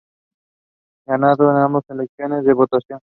[1.05, 3.01] Ganando ambos las elecciones de votación.